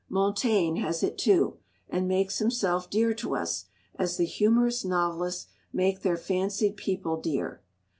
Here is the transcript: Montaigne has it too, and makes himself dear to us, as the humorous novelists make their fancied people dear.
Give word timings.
Montaigne 0.09 0.79
has 0.79 1.03
it 1.03 1.15
too, 1.15 1.57
and 1.87 2.07
makes 2.07 2.39
himself 2.39 2.89
dear 2.89 3.13
to 3.13 3.35
us, 3.35 3.65
as 3.99 4.17
the 4.17 4.25
humorous 4.25 4.83
novelists 4.83 5.45
make 5.71 6.01
their 6.01 6.17
fancied 6.17 6.75
people 6.75 7.17
dear. 7.17 7.61